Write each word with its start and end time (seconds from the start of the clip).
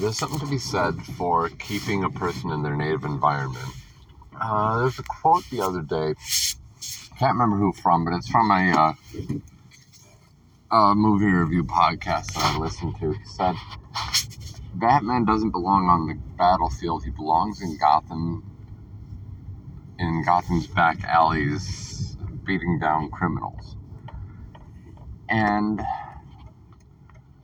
there's 0.00 0.18
something 0.18 0.40
to 0.40 0.46
be 0.46 0.58
said 0.58 0.94
for 1.16 1.48
keeping 1.50 2.04
a 2.04 2.10
person 2.10 2.50
in 2.50 2.62
their 2.62 2.76
native 2.76 3.04
environment. 3.04 3.68
Uh, 4.40 4.78
there's 4.80 4.98
a 4.98 5.02
quote 5.04 5.44
the 5.50 5.60
other 5.60 5.80
day, 5.80 6.14
can't 7.18 7.34
remember 7.34 7.56
who 7.56 7.72
from, 7.72 8.04
but 8.04 8.12
it's 8.14 8.28
from 8.28 8.50
a, 8.50 8.94
uh, 10.70 10.76
a 10.76 10.94
movie 10.94 11.26
review 11.26 11.62
podcast 11.64 12.34
that 12.34 12.42
I 12.42 12.58
listened 12.58 12.96
to. 12.98 13.12
He 13.12 13.24
said, 13.24 13.54
Batman 14.74 15.24
doesn't 15.24 15.50
belong 15.50 15.88
on 15.88 16.08
the 16.08 16.14
battlefield, 16.36 17.04
he 17.04 17.10
belongs 17.10 17.62
in 17.62 17.78
Gotham, 17.78 18.50
in 20.00 20.24
Gotham's 20.24 20.66
back 20.66 21.04
alleys, 21.04 22.16
beating 22.44 22.80
down 22.80 23.10
criminals. 23.10 23.76
And 25.28 25.80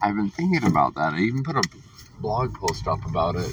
I've 0.00 0.14
been 0.14 0.30
thinking 0.30 0.64
about 0.64 0.94
that. 0.94 1.14
I 1.14 1.18
even 1.18 1.42
put 1.42 1.56
a 1.56 1.62
blog 2.20 2.54
post 2.54 2.86
up 2.88 3.04
about 3.06 3.36
it 3.36 3.50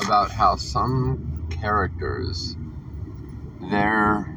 about 0.00 0.30
how 0.30 0.56
some 0.56 1.48
characters 1.50 2.56
their 3.70 4.34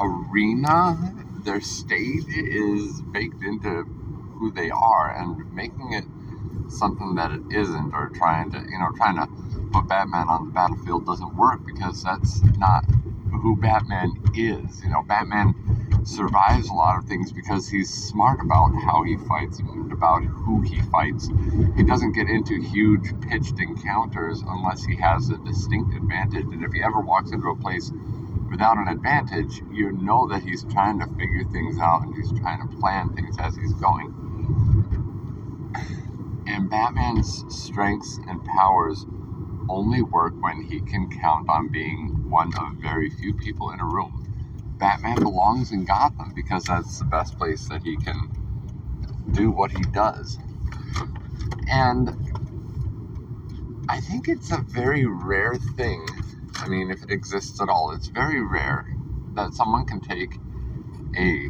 arena 0.00 0.96
their 1.44 1.60
stage 1.60 2.24
is 2.28 3.02
baked 3.12 3.42
into 3.42 3.84
who 4.38 4.52
they 4.52 4.70
are 4.70 5.14
and 5.16 5.52
making 5.54 5.92
it 5.92 6.04
something 6.70 7.14
that 7.14 7.30
it 7.32 7.42
isn't 7.52 7.92
or 7.94 8.10
trying 8.14 8.50
to 8.50 8.58
you 8.58 8.78
know 8.78 8.90
trying 8.96 9.16
to 9.16 9.26
put 9.72 9.88
batman 9.88 10.28
on 10.28 10.46
the 10.46 10.52
battlefield 10.52 11.06
doesn't 11.06 11.36
work 11.36 11.60
because 11.66 12.02
that's 12.04 12.42
not 12.56 12.84
who 13.42 13.56
batman 13.56 14.12
is 14.34 14.82
you 14.82 14.90
know. 14.90 15.02
Batman 15.08 15.54
survives 16.08 16.68
a 16.70 16.72
lot 16.72 16.98
of 16.98 17.04
things 17.04 17.32
because 17.32 17.68
he's 17.68 17.92
smart 17.92 18.40
about 18.40 18.70
how 18.84 19.02
he 19.04 19.16
fights 19.28 19.58
and 19.60 19.92
about 19.92 20.24
who 20.24 20.62
he 20.62 20.80
fights. 20.82 21.28
He 21.76 21.84
doesn't 21.84 22.12
get 22.12 22.28
into 22.28 22.60
huge 22.60 23.12
pitched 23.28 23.60
encounters 23.60 24.42
unless 24.46 24.84
he 24.84 24.96
has 24.96 25.28
a 25.30 25.36
distinct 25.38 25.94
advantage. 25.94 26.44
And 26.44 26.64
if 26.64 26.72
he 26.72 26.82
ever 26.82 27.00
walks 27.00 27.30
into 27.32 27.48
a 27.48 27.56
place 27.56 27.92
without 28.50 28.78
an 28.78 28.88
advantage, 28.88 29.62
you 29.70 29.92
know 29.92 30.26
that 30.28 30.42
he's 30.42 30.64
trying 30.64 30.98
to 31.00 31.06
figure 31.18 31.44
things 31.52 31.78
out 31.78 32.02
and 32.02 32.14
he's 32.14 32.32
trying 32.40 32.66
to 32.66 32.76
plan 32.78 33.14
things 33.14 33.36
as 33.38 33.54
he's 33.56 33.74
going. 33.74 34.14
And 36.46 36.70
Batman's 36.70 37.44
strengths 37.48 38.18
and 38.26 38.42
powers 38.44 39.06
only 39.68 40.02
work 40.02 40.32
when 40.40 40.62
he 40.62 40.80
can 40.80 41.10
count 41.20 41.48
on 41.50 41.68
being 41.68 42.30
one 42.30 42.52
of 42.56 42.74
very 42.80 43.10
few 43.10 43.34
people 43.34 43.70
in 43.70 43.80
a 43.80 43.84
room. 43.84 44.27
Batman 44.78 45.16
belongs 45.16 45.72
in 45.72 45.84
Gotham 45.84 46.32
because 46.34 46.64
that's 46.66 47.00
the 47.00 47.04
best 47.04 47.36
place 47.38 47.68
that 47.68 47.82
he 47.82 47.96
can 47.96 48.30
do 49.32 49.50
what 49.50 49.72
he 49.72 49.82
does. 49.92 50.38
And 51.70 52.10
I 53.88 54.00
think 54.00 54.28
it's 54.28 54.52
a 54.52 54.58
very 54.58 55.06
rare 55.06 55.56
thing. 55.56 56.06
I 56.56 56.68
mean, 56.68 56.90
if 56.90 57.02
it 57.04 57.10
exists 57.10 57.60
at 57.60 57.68
all, 57.68 57.92
it's 57.92 58.08
very 58.08 58.40
rare 58.42 58.86
that 59.34 59.54
someone 59.54 59.86
can 59.86 60.00
take 60.00 60.38
a 61.16 61.48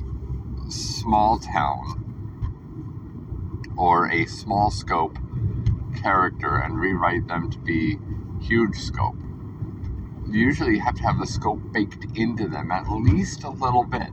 small 0.70 1.39
town 1.39 2.15
or 3.77 4.11
a 4.11 4.27
small 4.27 4.70
scope 4.70 5.19
character 6.03 6.57
and 6.57 6.79
rewrite 6.79 7.27
them 7.29 7.51
to 7.51 7.59
be 7.59 7.98
huge 8.41 8.77
scope 8.77 9.17
usually 10.33 10.79
have 10.79 10.97
to 10.97 11.03
have 11.03 11.19
the 11.19 11.27
scope 11.27 11.61
baked 11.73 12.07
into 12.17 12.48
them 12.48 12.71
at 12.73 12.91
least 12.91 13.45
a 13.45 13.51
little 13.51 13.84
bit. 13.84 14.11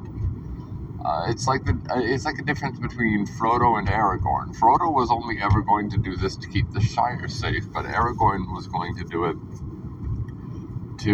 Uh, 1.05 1.25
it's 1.30 1.47
like 1.47 1.66
the 1.66 1.73
uh, 1.91 1.99
it's 1.99 2.25
like 2.25 2.39
a 2.39 2.44
difference 2.44 2.80
between 2.80 3.25
Frodo 3.27 3.77
and 3.80 3.88
Aragorn. 3.88 4.55
Frodo 4.59 4.94
was 4.94 5.11
only 5.11 5.38
ever 5.41 5.61
going 5.61 5.89
to 5.91 5.97
do 5.97 6.16
this 6.17 6.38
to 6.38 6.49
keep 6.49 6.72
the 6.73 6.81
Shire 6.81 7.27
safe, 7.27 7.66
but 7.73 7.85
Aragorn 7.85 8.53
was 8.53 8.67
going 8.67 8.95
to 8.97 9.05
do 9.05 9.25
it 9.25 9.38
to 10.99 11.11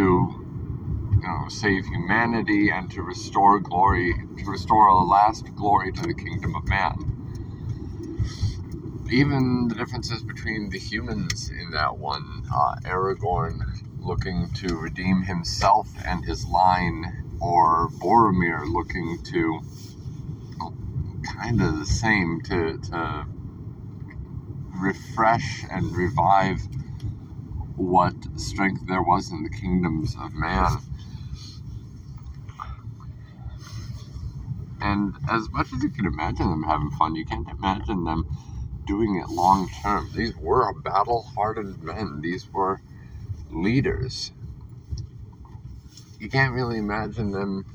you 1.12 1.22
know 1.22 1.48
save 1.50 1.86
humanity 1.88 2.70
and 2.72 2.92
to 2.92 3.04
restore 3.04 3.60
glory, 3.60 4.14
to 4.38 4.52
restore 4.52 4.88
a 4.88 5.04
last 5.04 5.46
glory 5.56 5.92
to 5.94 6.06
the 6.08 6.16
kingdom 6.16 6.56
of 6.56 6.66
man. 6.68 6.94
Even 9.12 9.68
the 9.70 9.76
differences 9.76 10.24
between 10.24 10.70
the 10.70 10.80
humans 10.80 11.52
in 11.52 11.72
that 11.72 11.98
one, 11.98 12.44
uh, 12.54 12.76
Aragorn 12.86 13.60
looking 14.02 14.52
to 14.56 14.78
redeem 14.78 15.24
himself 15.24 15.90
and 16.06 16.26
his 16.26 16.46
line, 16.46 17.06
or 17.40 17.90
Boromir 17.90 18.66
looking 18.68 19.20
to 19.26 19.62
kind 21.24 21.62
of 21.62 21.80
the 21.80 21.86
same 21.86 22.42
to, 22.46 22.78
to 22.80 23.26
refresh 24.82 25.66
and 25.72 25.96
revive 25.96 26.62
what 27.76 28.16
strength 28.40 28.88
there 28.88 29.04
was 29.04 29.32
in 29.32 29.44
the 29.44 29.50
kingdoms 29.50 30.16
of 30.20 30.34
man. 30.34 30.84
And 34.82 35.16
as 35.30 35.50
much 35.52 35.74
as 35.74 35.84
you 35.84 35.90
can 35.92 36.06
imagine 36.06 36.50
them 36.50 36.64
having 36.64 36.92
fun, 36.92 37.16
you 37.16 37.26
can't 37.26 37.50
imagine 37.50 38.04
them 38.06 38.26
doing 38.86 39.16
it 39.18 39.30
long 39.30 39.70
term. 39.84 40.12
These 40.16 40.36
were 40.38 40.74
battle 40.84 41.24
hardened 41.36 41.82
men. 41.82 42.22
These 42.22 42.50
were 42.54 42.82
leaders. 43.52 44.32
You 46.20 46.30
can't 46.30 46.54
really 46.54 46.78
imagine 46.78 47.32
them 47.32 47.66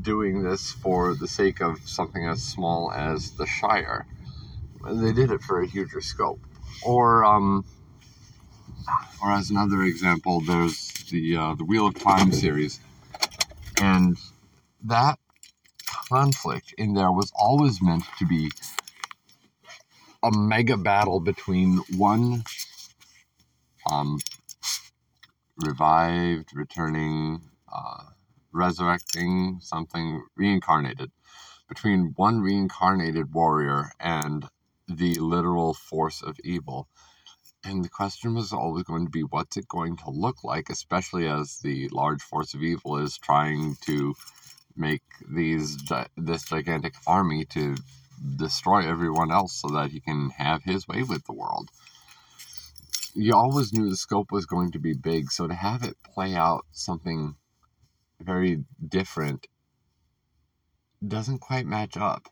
doing 0.00 0.42
this 0.42 0.72
for 0.72 1.14
the 1.14 1.28
sake 1.28 1.60
of 1.60 1.80
something 1.88 2.26
as 2.26 2.42
small 2.42 2.92
as 2.92 3.32
the 3.32 3.46
Shire. 3.46 4.06
They 4.90 5.12
did 5.12 5.30
it 5.30 5.42
for 5.42 5.60
a 5.60 5.66
huger 5.66 6.00
scope. 6.00 6.40
Or, 6.84 7.24
um, 7.24 7.64
or 9.22 9.32
as 9.32 9.50
another 9.50 9.82
example, 9.82 10.40
there's 10.40 10.92
the 11.10 11.36
uh, 11.36 11.54
the 11.54 11.64
Wheel 11.64 11.86
of 11.86 11.94
Time 11.98 12.32
series, 12.32 12.80
and 13.80 14.16
that 14.84 15.18
conflict 16.08 16.74
in 16.78 16.94
there 16.94 17.10
was 17.10 17.32
always 17.34 17.82
meant 17.82 18.04
to 18.18 18.26
be 18.26 18.50
a 20.22 20.30
mega 20.30 20.76
battle 20.76 21.20
between 21.20 21.78
one 21.96 22.44
um, 23.90 24.18
revived, 25.58 26.50
returning, 26.54 27.42
uh, 27.72 28.04
resurrecting 28.52 29.58
something 29.62 30.24
reincarnated 30.36 31.10
between 31.68 32.14
one 32.16 32.40
reincarnated 32.40 33.34
warrior 33.34 33.90
and 34.00 34.46
the 34.88 35.14
literal 35.16 35.74
force 35.74 36.22
of 36.22 36.38
evil. 36.44 36.88
And 37.64 37.84
the 37.84 37.90
question 37.90 38.34
was 38.34 38.52
always 38.52 38.84
going 38.84 39.06
to 39.06 39.10
be 39.10 39.22
what's 39.22 39.56
it 39.56 39.68
going 39.68 39.96
to 39.98 40.10
look 40.10 40.44
like, 40.44 40.70
especially 40.70 41.28
as 41.28 41.58
the 41.58 41.88
large 41.90 42.22
force 42.22 42.54
of 42.54 42.62
evil 42.62 42.98
is 42.98 43.18
trying 43.18 43.76
to 43.82 44.14
make 44.76 45.02
these 45.28 45.78
this 46.16 46.44
gigantic 46.44 46.94
army 47.06 47.44
to 47.46 47.76
destroy 48.36 48.88
everyone 48.88 49.32
else 49.32 49.54
so 49.60 49.68
that 49.68 49.90
he 49.90 50.00
can 50.00 50.30
have 50.30 50.62
his 50.64 50.88
way 50.88 51.02
with 51.02 51.24
the 51.26 51.32
world 51.34 51.70
you 53.18 53.34
always 53.34 53.72
knew 53.72 53.90
the 53.90 53.96
scope 53.96 54.30
was 54.30 54.46
going 54.46 54.70
to 54.72 54.78
be 54.78 54.94
big, 54.94 55.32
so 55.32 55.48
to 55.48 55.54
have 55.54 55.82
it 55.82 55.96
play 56.04 56.34
out 56.34 56.64
something 56.70 57.34
very 58.20 58.64
different 58.86 59.48
doesn't 61.06 61.40
quite 61.40 61.66
match 61.66 61.96
up. 61.96 62.28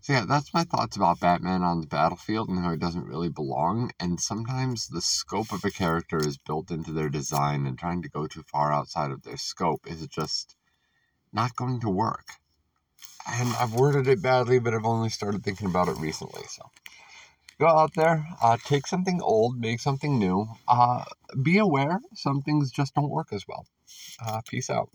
So 0.00 0.12
yeah, 0.12 0.24
that's 0.28 0.54
my 0.54 0.62
thoughts 0.62 0.96
about 0.96 1.18
Batman 1.18 1.62
on 1.62 1.80
the 1.80 1.86
battlefield 1.86 2.48
and 2.48 2.60
how 2.60 2.70
he 2.70 2.76
doesn't 2.76 3.06
really 3.06 3.28
belong. 3.28 3.90
And 3.98 4.20
sometimes 4.20 4.86
the 4.86 5.00
scope 5.00 5.50
of 5.50 5.64
a 5.64 5.70
character 5.70 6.18
is 6.18 6.38
built 6.38 6.70
into 6.70 6.92
their 6.92 7.08
design, 7.08 7.66
and 7.66 7.76
trying 7.76 8.02
to 8.02 8.08
go 8.08 8.26
too 8.26 8.44
far 8.52 8.72
outside 8.72 9.10
of 9.10 9.22
their 9.22 9.36
scope 9.36 9.86
is 9.86 10.06
just 10.06 10.54
not 11.32 11.56
going 11.56 11.80
to 11.80 11.88
work. 11.88 12.26
And 13.26 13.48
I've 13.56 13.74
worded 13.74 14.06
it 14.06 14.22
badly, 14.22 14.60
but 14.60 14.74
I've 14.74 14.84
only 14.84 15.08
started 15.08 15.42
thinking 15.42 15.66
about 15.66 15.88
it 15.88 15.96
recently, 15.96 16.42
so 16.50 16.70
go 17.60 17.66
out 17.68 17.94
there, 17.94 18.26
uh, 18.42 18.56
take 18.64 18.86
something 18.86 19.20
old, 19.22 19.58
make 19.60 19.80
something 19.80 20.18
new. 20.18 20.48
Uh, 20.68 21.04
be 21.42 21.58
aware 21.58 22.00
some 22.14 22.42
things 22.42 22.70
just 22.72 22.94
don't 22.94 23.10
work 23.10 23.28
as 23.32 23.46
well. 23.48 23.66
Uh, 24.24 24.40
peace 24.48 24.70
out. 24.70 24.90